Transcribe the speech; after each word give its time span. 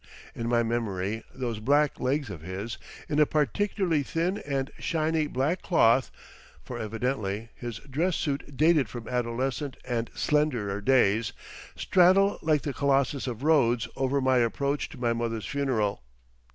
In 0.33 0.49
my 0.49 0.63
memory 0.63 1.21
those 1.31 1.59
black 1.59 1.99
legs 1.99 2.31
of 2.31 2.41
his, 2.41 2.79
in 3.07 3.19
a 3.19 3.27
particularly 3.27 4.01
thin 4.01 4.39
and 4.39 4.71
shiny 4.79 5.27
black 5.27 5.61
cloth—for 5.61 6.79
evidently 6.79 7.49
his 7.53 7.77
dress 7.81 8.15
suit 8.15 8.57
dated 8.57 8.89
from 8.89 9.07
adolescent 9.07 9.77
and 9.85 10.09
slenderer 10.15 10.81
days—straddle 10.81 12.39
like 12.41 12.63
the 12.63 12.73
Colossus 12.73 13.27
of 13.27 13.43
Rhodes 13.43 13.87
over 13.95 14.19
my 14.19 14.37
approach 14.39 14.89
to 14.89 14.97
my 14.97 15.13
mother's 15.13 15.45
funeral. 15.45 16.01